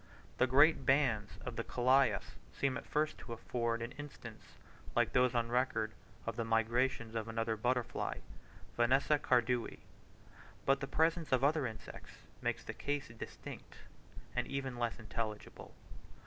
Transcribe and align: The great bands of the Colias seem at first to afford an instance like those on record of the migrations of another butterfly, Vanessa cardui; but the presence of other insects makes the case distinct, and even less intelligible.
The 0.39 0.47
great 0.47 0.83
bands 0.83 1.37
of 1.45 1.55
the 1.57 1.63
Colias 1.63 2.33
seem 2.51 2.75
at 2.75 2.87
first 2.87 3.19
to 3.19 3.33
afford 3.33 3.83
an 3.83 3.91
instance 3.99 4.57
like 4.95 5.13
those 5.13 5.35
on 5.35 5.49
record 5.49 5.91
of 6.25 6.35
the 6.37 6.43
migrations 6.43 7.13
of 7.13 7.27
another 7.27 7.55
butterfly, 7.55 8.21
Vanessa 8.75 9.19
cardui; 9.19 9.77
but 10.65 10.79
the 10.79 10.87
presence 10.87 11.31
of 11.31 11.43
other 11.43 11.67
insects 11.67 12.13
makes 12.41 12.63
the 12.63 12.73
case 12.73 13.09
distinct, 13.09 13.75
and 14.35 14.47
even 14.47 14.75
less 14.79 14.97
intelligible. 14.97 15.75